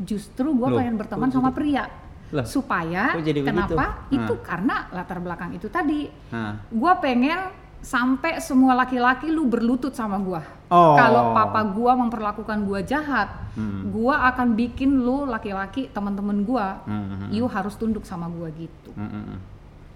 Justru 0.05 0.53
gue 0.53 0.69
pengen 0.69 1.01
berteman 1.01 1.33
sama 1.33 1.51
pria 1.51 1.89
Lah, 2.29 2.45
supaya 2.45 3.17
jadi 3.17 3.41
kenapa 3.41 4.05
begitu? 4.05 4.21
itu 4.21 4.35
karena 4.41 4.85
latar 4.91 5.17
belakang 5.17 5.53
itu 5.53 5.67
tadi 5.67 6.13
gue 6.69 6.93
pengen 6.99 7.49
sampai 7.79 8.37
semua 8.39 8.75
laki-laki 8.75 9.29
lu 9.29 9.47
berlutut 9.47 9.93
sama 9.93 10.19
gue 10.19 10.43
Oh. 10.69 10.93
kalau 10.95 11.33
papa 11.33 11.65
gue 11.65 11.93
memperlakukan 11.95 12.59
gue 12.63 12.81
jahat 12.85 13.33
Hmm. 13.55 13.89
gue 13.89 14.13
akan 14.13 14.53
bikin 14.53 15.01
lu 15.01 15.25
laki-laki 15.25 15.89
teman-teman 15.89 16.43
gue 16.43 16.67
Hmm, 16.85 17.07
hmm, 17.09 17.29
you 17.31 17.47
harus 17.47 17.75
tunduk 17.75 18.05
sama 18.05 18.29
gue 18.29 18.69
gitu 18.69 18.93
mm, 18.93 19.01
mm, 19.01 19.23
mm. 19.25 19.39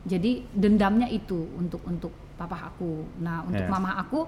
jadi 0.04 0.32
dendamnya 0.50 1.06
itu 1.06 1.46
untuk 1.54 1.84
untuk 1.84 2.10
papa 2.32 2.72
aku. 2.72 3.06
Nah 3.18 3.44
untuk 3.44 3.60
Yes. 3.60 3.70
mama 3.70 3.94
aku 3.94 4.26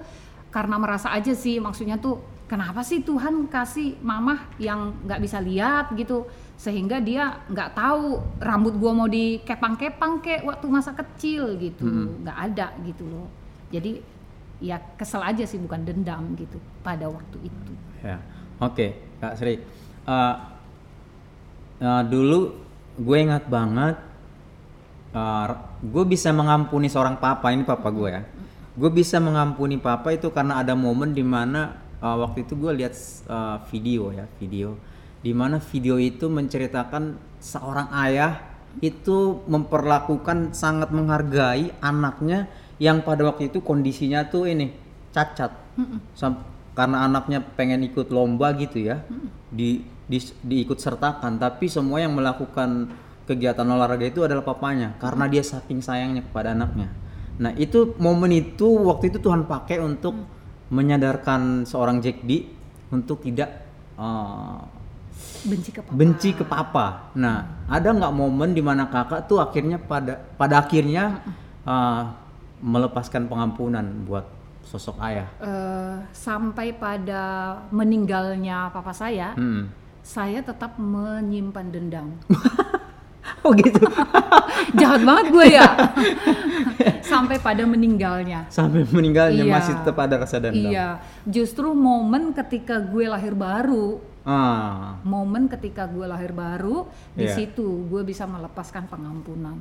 karena 0.48 0.76
merasa 0.76 1.10
aja 1.10 1.32
sih 1.32 1.58
maksudnya 1.58 1.96
tuh 1.96 2.20
kenapa 2.44 2.84
sih 2.84 3.00
Tuhan 3.00 3.48
kasih 3.48 3.96
mama 4.04 4.48
yang 4.60 4.92
nggak 5.04 5.20
bisa 5.20 5.40
lihat 5.40 5.92
gitu 5.96 6.28
sehingga 6.54 7.02
dia 7.02 7.40
nggak 7.50 7.74
tahu 7.74 8.22
rambut 8.38 8.78
gua 8.78 8.92
mau 8.94 9.08
dikepang-kepang 9.10 10.22
kayak 10.22 10.46
waktu 10.46 10.66
masa 10.70 10.94
kecil 10.94 11.56
gitu 11.58 11.82
Mm-mm. 11.84 12.22
nggak 12.22 12.38
ada 12.52 12.66
gitu 12.86 13.04
loh. 13.08 13.26
Jadi 13.74 13.98
ya 14.62 14.78
kesel 14.94 15.20
aja 15.20 15.42
sih 15.44 15.58
bukan 15.58 15.82
dendam 15.82 16.30
gitu 16.38 16.62
pada 16.86 17.10
waktu 17.10 17.42
itu. 17.42 17.72
Ya, 18.06 18.22
oke, 18.62 18.86
Kak 19.18 19.34
Sri. 19.34 19.58
Eh, 19.58 20.34
eh, 21.82 22.02
dulu 22.06 22.54
gue 22.94 23.16
ingat 23.18 23.50
banget, 23.50 23.98
gue 25.82 26.04
bisa 26.06 26.30
mengampuni 26.30 26.86
seorang 26.86 27.18
papa 27.18 27.50
ini 27.50 27.66
papa 27.66 27.90
gue 27.90 28.08
ya. 28.08 28.22
Gue 28.78 28.90
bisa 28.94 29.18
mengampuni 29.18 29.78
papa 29.78 30.14
itu 30.14 30.30
karena 30.30 30.62
ada 30.62 30.78
momen 30.78 31.10
di 31.10 31.26
mana 31.26 31.82
eh, 32.04 32.16
waktu 32.20 32.44
itu 32.44 32.52
gue 32.60 32.72
lihat 32.84 32.94
eh, 33.24 33.56
video 33.72 34.12
ya, 34.12 34.28
video, 34.36 34.76
di 35.24 35.32
mana 35.32 35.56
video 35.56 35.96
itu 35.96 36.28
menceritakan 36.28 37.16
seorang 37.40 37.88
ayah 38.04 38.52
itu 38.84 39.40
memperlakukan 39.48 40.52
sangat 40.52 40.92
menghargai 40.92 41.72
anaknya 41.80 42.50
yang 42.82 43.00
pada 43.06 43.22
waktu 43.24 43.48
itu 43.48 43.62
kondisinya 43.64 44.28
tuh 44.28 44.50
ini 44.50 44.74
cacat. 45.14 45.54
Sam- 46.12 46.52
karena 46.74 47.06
anaknya 47.06 47.38
pengen 47.38 47.86
ikut 47.86 48.10
lomba 48.10 48.50
gitu 48.58 48.82
ya 48.82 49.06
di, 49.46 49.86
di 50.10 50.18
diikut 50.18 50.82
sertakan. 50.82 51.38
Tapi 51.38 51.70
semua 51.70 52.02
yang 52.02 52.18
melakukan 52.18 52.90
kegiatan 53.30 53.64
olahraga 53.64 54.04
itu 54.10 54.26
adalah 54.26 54.42
papanya 54.42 54.98
karena 54.98 55.30
dia 55.30 55.46
saking 55.46 55.80
sayangnya 55.80 56.26
kepada 56.26 56.52
anaknya. 56.52 56.90
Nah 57.38 57.54
itu 57.54 57.94
momen 58.02 58.34
itu 58.34 58.66
waktu 58.90 59.14
itu 59.14 59.22
Tuhan 59.22 59.46
pakai 59.46 59.78
untuk 59.80 60.18
menyadarkan 60.68 61.64
seorang 61.64 62.00
Jack 62.00 62.24
D 62.24 62.48
untuk 62.88 63.20
tidak 63.20 63.50
eh, 63.96 64.60
Benci 65.44 65.70
ke 65.70 65.80
papa. 65.84 65.92
benci 65.94 66.30
ke 66.32 66.44
papa. 66.44 66.86
Nah, 67.14 67.36
ada 67.68 67.88
nggak 67.92 68.12
momen 68.12 68.50
di 68.50 68.64
mana 68.64 68.88
kakak 68.88 69.28
tuh 69.28 69.38
akhirnya 69.38 69.76
pada 69.76 70.16
pada 70.34 70.64
akhirnya 70.64 71.20
uh, 71.62 72.02
melepaskan 72.58 73.28
pengampunan 73.28 73.84
buat 74.08 74.24
sosok 74.64 74.96
ayah? 75.04 75.28
Eh, 75.38 75.94
sampai 76.10 76.72
pada 76.72 77.54
meninggalnya 77.68 78.72
papa 78.72 78.90
saya, 78.90 79.36
Hmm. 79.36 79.68
saya 80.00 80.40
tetap 80.40 80.80
menyimpan 80.80 81.66
dendam. 81.68 82.08
Oh 83.44 83.52
gitu. 83.52 83.84
Jahat 84.80 85.04
banget 85.04 85.26
gue 85.30 85.46
ya. 85.52 85.68
Sampai 87.04 87.36
pada 87.36 87.62
meninggalnya. 87.62 88.48
Sampai 88.48 88.88
meninggalnya 88.88 89.44
Iya. 89.44 89.52
masih 89.52 89.72
tetap 89.76 89.96
ada 89.98 90.16
rasa 90.18 90.40
dendam. 90.40 90.72
Iya, 90.72 90.88
justru 91.24 91.70
momen 91.70 92.32
ketika 92.32 92.80
gue 92.80 93.04
lahir 93.04 93.32
baru, 93.32 94.00
Ah. 94.24 94.96
momen 95.04 95.44
ketika 95.46 95.84
gue 95.84 96.02
lahir 96.02 96.32
baru, 96.32 96.88
di 97.12 97.28
Iya. 97.28 97.36
situ 97.36 97.84
gue 97.86 98.00
bisa 98.02 98.24
melepaskan 98.24 98.88
pengampunan. 98.88 99.60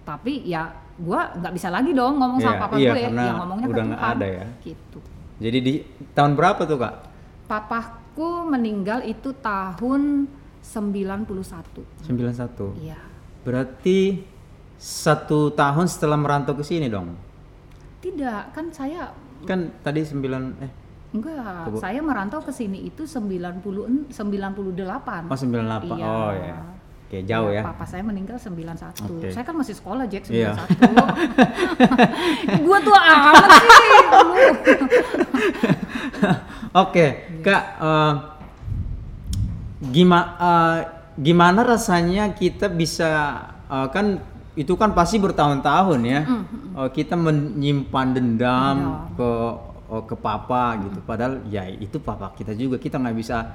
Tapi 0.00 0.40
ya 0.42 0.72
gue 0.96 1.20
nggak 1.36 1.52
bisa 1.52 1.68
lagi 1.68 1.92
dong 1.92 2.16
ngomong 2.16 2.40
sama 2.40 2.56
Iya, 2.56 2.62
papa 2.62 2.74
iya, 2.74 2.90
gue, 2.90 3.00
karena 3.04 3.20
ya 3.22 3.32
ngomongnya 3.36 3.66
udah 3.68 3.76
ke 3.76 3.92
Tuhan. 3.92 4.10
ada 4.10 4.26
ya. 4.26 4.46
Gitu. 4.64 4.98
Jadi 5.38 5.58
di 5.60 5.74
tahun 6.10 6.32
berapa 6.34 6.62
tuh 6.64 6.78
kak? 6.78 6.94
Papaku 7.44 8.48
meninggal 8.48 9.04
itu 9.04 9.36
tahun 9.36 10.24
91. 10.64 11.84
91. 12.00 12.72
Iya. 12.80 12.96
Berarti 13.40 14.20
satu 14.80 15.52
tahun 15.52 15.86
setelah 15.88 16.16
merantau 16.16 16.56
ke 16.56 16.64
sini 16.64 16.88
dong? 16.88 17.16
Tidak, 18.00 18.56
kan 18.56 18.72
saya 18.72 19.12
Kan 19.44 19.72
tadi 19.80 20.04
9 20.04 20.20
eh 20.60 20.72
enggak, 21.10 21.66
Coba. 21.66 21.78
saya 21.80 22.00
merantau 22.04 22.38
ke 22.44 22.52
sini 22.52 22.86
itu 22.86 23.02
90 23.02 24.12
98. 24.12 24.12
oh 25.26 25.36
98. 25.36 25.96
Iya. 25.96 26.04
Oh 26.06 26.30
ya. 26.36 26.56
Oke, 27.10 27.26
jauh 27.26 27.50
ya. 27.50 27.66
Papa 27.66 27.82
saya 27.82 28.06
meninggal 28.06 28.38
91. 28.38 28.94
Oke. 29.10 29.34
Saya 29.34 29.42
kan 29.42 29.56
masih 29.58 29.74
sekolah 29.74 30.06
Jack 30.06 30.30
91. 30.30 30.30
Iya. 30.30 30.52
gua 32.64 32.78
tua 32.78 33.00
amat 33.02 33.34
sih. 33.50 33.68
Oke, 36.70 37.06
Kak, 37.42 37.64
gimana 39.90 40.38
gimana 41.16 41.64
rasanya 41.64 42.30
kita 42.32 42.68
bisa 42.68 43.10
eh, 43.66 43.88
kan 43.90 44.20
itu 44.54 44.74
kan 44.74 44.92
pasti 44.92 45.16
bertahun-tahun 45.16 46.00
ya. 46.04 46.20
Eh, 46.76 46.90
kita 46.92 47.14
menyimpan 47.14 48.06
dendam 48.12 48.76
Dendam. 48.78 49.16
ke 49.16 49.30
oh, 49.90 50.02
ke 50.06 50.14
papa 50.14 50.78
gitu. 50.82 50.98
Padahal 51.02 51.42
ya 51.48 51.66
itu 51.66 51.98
papa 51.98 52.30
kita 52.34 52.54
juga. 52.54 52.76
Kita 52.76 52.98
nggak 52.98 53.16
bisa 53.16 53.46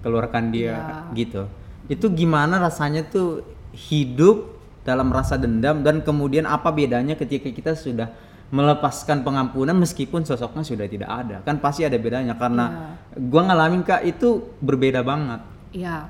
keluarkan 0.00 0.50
dia 0.50 0.74
Iya. 0.74 0.96
gitu. 1.14 1.42
Itu 1.86 2.08
gimana 2.10 2.58
rasanya 2.58 3.04
tuh 3.04 3.44
hidup 3.74 4.54
dalam 4.84 5.08
rasa 5.08 5.34
dendam 5.34 5.80
dan 5.80 6.04
kemudian 6.04 6.44
apa 6.44 6.68
bedanya 6.68 7.16
ketika 7.16 7.48
kita 7.48 7.72
sudah 7.72 8.12
melepaskan 8.52 9.24
pengampunan 9.24 9.74
meskipun 9.74 10.22
sosoknya 10.22 10.62
sudah 10.62 10.86
tidak 10.86 11.08
ada 11.08 11.40
kan 11.42 11.56
pasti 11.58 11.82
ada 11.82 11.96
bedanya 11.96 12.36
karena 12.36 12.94
gua 13.16 13.48
ngalamin 13.48 13.80
kak 13.82 14.04
itu 14.04 14.44
berbeda 14.60 15.00
banget 15.02 15.40
Iya. 15.72 16.06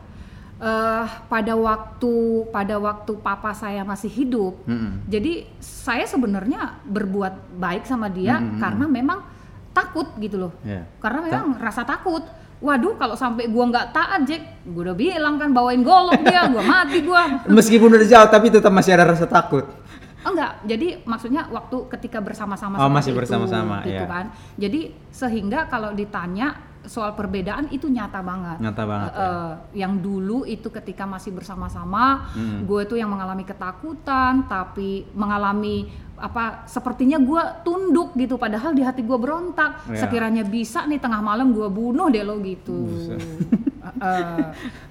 Eh, 0.55 1.05
pada 1.27 1.53
waktu 1.59 2.15
pada 2.49 2.79
waktu 2.79 3.13
papa 3.19 3.51
saya 3.51 3.83
masih 3.83 4.07
hidup, 4.07 4.55
Mm-mm. 4.65 5.03
jadi 5.05 5.51
saya 5.59 6.07
sebenarnya 6.07 6.79
berbuat 6.87 7.59
baik 7.59 7.83
sama 7.85 8.07
dia 8.07 8.39
Mm-mm. 8.39 8.63
karena 8.63 8.87
memang 8.87 9.19
takut 9.75 10.07
gitu 10.17 10.39
loh. 10.39 10.53
Ya. 10.63 10.87
Karena 11.03 11.21
memang 11.21 11.59
rasa 11.59 11.83
takut. 11.83 12.23
Waduh, 12.63 12.95
kalau 12.97 13.13
sampai 13.13 13.51
gua 13.51 13.67
nggak 13.67 13.93
taat, 13.93 14.21
Jack, 14.25 14.63
gua 14.65 14.89
udah 14.89 14.97
bilang 14.97 15.37
kan 15.37 15.51
bawain 15.51 15.83
golok 15.83 16.23
dia, 16.23 16.47
gua 16.47 16.63
mati 16.73 17.03
gua. 17.03 17.45
meskipun 17.45 17.91
udah 17.91 18.07
jauh 18.07 18.29
tapi 18.31 18.47
tetap 18.49 18.71
masih 18.71 18.95
ada 18.95 19.11
rasa 19.11 19.27
takut 19.27 19.67
Enggak, 20.25 20.65
jadi 20.65 21.03
maksudnya 21.05 21.45
waktu 21.53 21.77
ketika 21.93 22.17
bersama-sama 22.17 22.81
Oh, 22.81 22.89
masih 22.89 23.13
bersama-sama, 23.13 23.85
gitu 23.85 24.01
iya. 24.01 24.09
kan. 24.09 24.27
Jadi 24.57 24.81
sehingga 25.13 25.69
kalau 25.69 25.93
ditanya 25.93 26.57
soal 26.85 27.13
perbedaan 27.13 27.69
itu 27.69 27.87
nyata 27.87 28.21
banget. 28.21 28.59
Nyata 28.59 28.83
banget, 28.83 29.11
Eh, 29.11 29.17
ya. 29.17 29.25
eh, 29.25 29.53
Yang 29.77 29.93
dulu 30.01 30.39
itu 30.45 30.69
ketika 30.71 31.05
masih 31.05 31.31
bersama-sama, 31.31 32.29
Hmm. 32.31 32.63
gue 32.63 32.83
tuh 32.85 32.95
yang 32.95 33.09
mengalami 33.09 33.43
ketakutan, 33.43 34.45
tapi 34.45 34.85
mengalami 35.13 35.89
apa 36.15 36.63
sepertinya 36.65 37.19
gue 37.19 37.43
tunduk 37.63 38.15
gitu 38.15 38.37
padahal 38.37 38.71
di 38.71 38.81
hati 38.81 39.03
gue 39.03 39.19
berontak 39.19 39.83
Iya. 39.85 39.99
sekiranya 39.99 40.47
bisa 40.47 40.85
nih 40.85 40.97
tengah 40.97 41.19
malam 41.19 41.51
gue 41.51 41.67
bunuh 41.67 42.07
deh 42.07 42.23
lo 42.23 42.39
gitu 42.39 42.87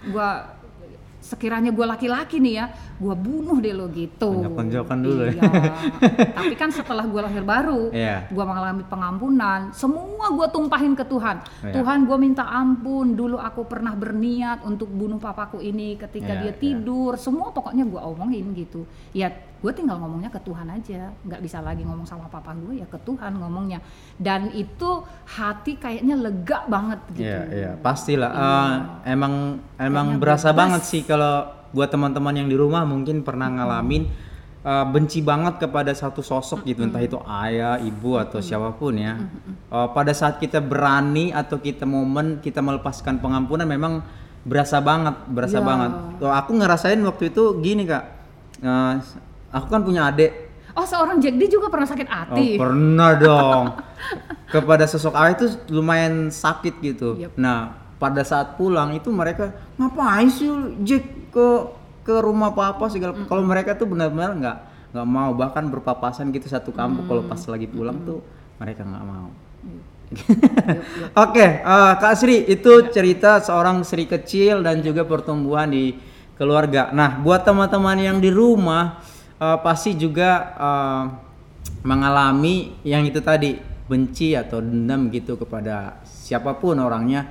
gue 0.05 0.29
sekiranya 1.23 1.71
gue 1.71 1.85
laki-laki 1.87 2.35
nih 2.37 2.53
ya 2.53 2.65
gue 2.99 3.15
bunuh 3.15 3.57
deh 3.57 3.71
lo 3.71 3.87
gitu 3.87 4.43
Tonjok-tonjokan 4.43 4.97
dulu 4.99 5.21
ya. 5.23 5.31
iya. 5.31 5.51
tapi 6.37 6.53
kan 6.53 6.67
setelah 6.67 7.07
gue 7.07 7.21
lahir 7.23 7.41
baru 7.41 7.87
Iya. 7.89 8.27
gue 8.27 8.43
mengalami 8.43 8.83
pengampunan 8.83 9.71
semua 9.71 10.27
gue 10.29 10.47
tumpahin 10.51 10.93
ke 10.93 11.07
Tuhan 11.07 11.39
Iya. 11.63 11.73
Tuhan 11.73 12.03
gue 12.03 12.17
minta 12.19 12.43
ampun 12.43 13.15
dulu 13.15 13.39
aku 13.39 13.63
pernah 13.63 13.95
berniat 13.95 14.67
untuk 14.67 14.91
bunuh 14.91 15.17
papaku 15.17 15.57
ini 15.57 15.95
ketika 15.95 16.35
Iya, 16.35 16.41
dia 16.41 16.51
iya. 16.51 16.59
tidur 16.59 17.15
semua 17.15 17.49
pokoknya 17.49 17.87
gue 17.87 18.01
omongin 18.03 18.51
gitu 18.51 18.83
ya 19.11 19.31
gue 19.63 19.71
tinggal 19.71 19.95
ngomongnya 19.95 20.27
ke 20.27 20.43
Tuhan 20.43 20.67
aja 20.67 21.15
nggak 21.23 21.39
bisa 21.39 21.63
lagi 21.63 21.81
ngomong 21.81 22.03
sama 22.03 22.27
papa 22.27 22.51
gue 22.53 22.83
ya 22.83 22.85
ke 22.85 22.99
Tuhan 22.99 23.39
ngomongnya 23.39 23.79
dan 24.19 24.51
itu 24.51 24.99
hati 25.23 25.79
kayaknya 25.79 26.19
lega 26.19 26.67
banget 26.67 26.99
gitu 27.15 27.23
Iya, 27.23 27.41
iya, 27.47 27.71
pastilah. 27.79 28.27
Iya. 28.29 28.43
Eh, 28.43 28.71
emang 29.09 29.33
emang 29.79 30.05
Kayaknya 30.11 30.19
berasa 30.19 30.49
bebas. 30.51 30.59
banget 30.59 30.81
sih 30.83 31.01
kalau 31.01 31.33
buat 31.71 31.87
teman-teman 31.87 32.35
yang 32.35 32.45
di 32.45 32.53
rumah 32.53 32.83
mungkin 32.83 33.23
pernah 33.23 33.47
ngalamin 33.47 34.03
eh, 34.61 34.85
benci 34.85 35.23
banget 35.23 35.57
kepada 35.57 35.91
satu 35.91 36.19
sosok 36.19 36.63
gitu, 36.63 36.83
entah 36.83 36.99
itu 36.99 37.15
ayah, 37.23 37.79
ibu 37.79 38.15
atau 38.15 38.39
siapa 38.39 38.67
pun 38.71 38.95
ya. 38.95 39.15
Eh, 39.69 39.87
pada 39.91 40.11
saat 40.11 40.37
kita 40.37 40.59
berani 40.59 41.31
atau 41.31 41.55
kita 41.57 41.83
momen 41.83 42.39
kita 42.39 42.59
melepaskan 42.59 43.17
pengampunan 43.17 43.63
memang 43.65 44.03
berasa 44.43 44.79
banget, 44.79 45.15
berasa 45.25 45.59
Iya. 45.59 45.65
banget. 45.65 45.91
Tuh, 46.19 46.27
aku 46.29 46.51
ngerasain 46.53 46.99
waktu 46.99 47.31
itu 47.31 47.43
gini 47.59 47.87
kak, 47.87 48.03
Eh, 48.59 48.95
aku 49.53 49.67
kan 49.69 49.81
punya 49.85 50.09
adik 50.09 50.53
oh 50.73 50.85
seorang 50.85 51.21
Jack 51.21 51.35
D 51.37 51.45
juga 51.47 51.69
pernah 51.69 51.87
sakit 51.87 52.07
Oh, 52.09 52.13
hati 52.13 52.47
pernah 52.57 53.11
dong. 53.23 53.65
Kepada 54.49 54.85
sosok 54.85 55.17
ayah 55.17 55.33
itu 55.33 55.47
lumayan 55.73 56.29
sakit 56.29 56.77
gitu. 56.81 57.17
Yep. 57.17 57.41
Nah, 57.41 57.73
pada 57.97 58.21
saat 58.21 58.53
pulang 58.53 58.93
itu 58.93 59.09
mereka 59.09 59.49
ngapain 59.81 60.29
sih 60.29 60.49
Jack 60.85 61.05
ke 61.33 61.47
ke 62.05 62.15
rumah 62.21 62.53
papa 62.53 62.85
segala. 62.91 63.17
Kalau 63.25 63.41
mereka 63.41 63.73
tuh 63.73 63.89
benar-benar 63.89 64.37
nggak 64.37 64.57
nggak 64.93 65.07
mau 65.09 65.33
bahkan 65.33 65.65
berpapasan 65.73 66.29
gitu 66.29 66.45
satu 66.45 66.69
kampung 66.69 67.09
kalau 67.09 67.25
pas 67.25 67.41
lagi 67.49 67.65
pulang 67.65 67.97
tuh 68.05 68.21
mereka 68.61 68.85
nggak 68.85 69.05
mau. 69.05 69.29
Oke, 71.25 71.47
eh, 71.65 71.93
Kak 71.97 72.13
Sri 72.13 72.45
itu 72.45 72.93
cerita 72.93 73.41
seorang 73.41 73.81
Sri 73.81 74.05
kecil 74.05 74.61
dan 74.61 74.85
juga 74.85 75.01
pertumbuhan 75.01 75.73
di 75.73 75.97
keluarga. 76.37 76.93
Nah, 76.93 77.17
buat 77.17 77.41
teman-teman 77.41 77.97
yang 77.97 78.17
di 78.21 78.29
rumah 78.29 79.01
eh, 79.43 79.57
pasti 79.59 79.99
juga 79.99 80.55
eh, 80.55 81.03
mengalami 81.83 82.79
yang 82.87 83.03
itu 83.03 83.19
tadi 83.19 83.59
benci 83.83 84.31
atau 84.31 84.63
dendam 84.63 85.11
gitu 85.11 85.35
kepada 85.35 85.99
siapa 86.07 86.55
pun 86.55 86.79
orangnya. 86.79 87.27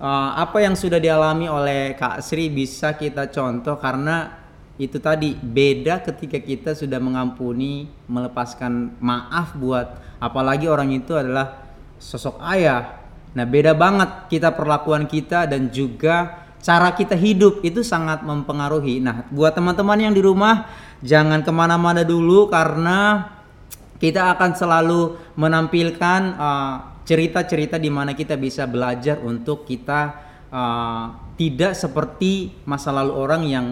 Eh, 0.00 0.30
apa 0.40 0.64
yang 0.64 0.72
sudah 0.72 0.96
dialami 0.96 1.46
oleh 1.46 1.92
Kak 1.92 2.24
Sri 2.24 2.48
bisa 2.48 2.96
kita 2.96 3.28
contoh 3.28 3.76
karena 3.76 4.40
itu 4.80 4.96
tadi 4.98 5.36
beda 5.36 6.00
ketika 6.00 6.40
kita 6.40 6.72
sudah 6.72 6.98
mengampuni, 6.98 7.86
melepaskan 8.08 8.96
maaf 8.98 9.54
buat 9.54 10.00
apalagi 10.18 10.66
orang 10.66 10.90
itu 10.96 11.12
adalah 11.14 11.70
sosok 12.02 12.40
ayah. 12.50 12.98
Nah, 13.32 13.46
beda 13.46 13.72
banget 13.72 14.28
kita 14.28 14.52
perlakuan 14.52 15.06
kita 15.06 15.46
dan 15.46 15.70
juga 15.70 16.41
cara 16.62 16.94
kita 16.94 17.18
hidup 17.18 17.60
itu 17.66 17.82
sangat 17.82 18.22
mempengaruhi. 18.22 19.02
Nah, 19.02 19.26
buat 19.28 19.52
teman-teman 19.52 19.98
yang 19.98 20.14
di 20.14 20.22
rumah 20.22 20.70
jangan 21.02 21.42
ke 21.42 21.50
mana-mana 21.50 22.06
dulu 22.06 22.46
karena 22.46 23.28
kita 23.98 24.34
akan 24.38 24.50
selalu 24.54 25.18
menampilkan 25.34 26.20
uh, 26.38 26.74
cerita-cerita 27.02 27.76
di 27.82 27.90
mana 27.90 28.14
kita 28.14 28.38
bisa 28.38 28.66
belajar 28.70 29.18
untuk 29.22 29.66
kita 29.66 30.00
uh, 30.50 31.34
tidak 31.34 31.74
seperti 31.74 32.62
masa 32.62 32.94
lalu 32.94 33.12
orang 33.14 33.42
yang 33.42 33.66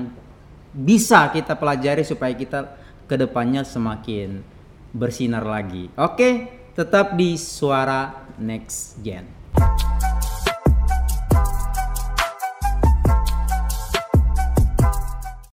bisa 0.75 1.31
kita 1.31 1.55
pelajari 1.59 2.03
supaya 2.03 2.35
kita 2.35 2.79
ke 3.07 3.15
depannya 3.19 3.67
semakin 3.67 4.43
bersinar 4.95 5.43
lagi. 5.43 5.91
Oke, 5.99 6.47
tetap 6.75 7.15
di 7.19 7.35
suara 7.39 8.27
next 8.39 9.03
gen. 9.03 9.40